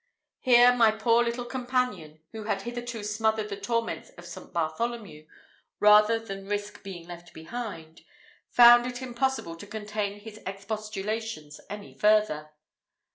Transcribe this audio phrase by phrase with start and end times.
[0.39, 4.51] Here my poor little companion, who had hitherto smothered the torments of St.
[4.51, 5.27] Bartholomew
[5.79, 8.01] rather than risk being left behind,
[8.49, 12.49] found it impossible to contain his expostulations any longer.